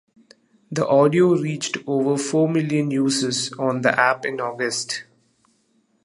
[0.71, 5.03] The audio reached over four million uses on the app in August.